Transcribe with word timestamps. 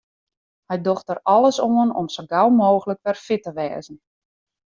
Hy 0.71 0.77
docht 0.85 1.05
der 1.09 1.19
alles 1.33 1.57
oan 1.67 1.91
om 2.01 2.07
sa 2.15 2.23
gau 2.31 2.47
mooglik 2.59 3.03
wer 3.05 3.17
fit 3.25 3.43
te 3.45 3.51
wêzen. 3.57 3.97